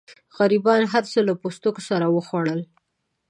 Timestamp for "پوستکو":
1.41-1.81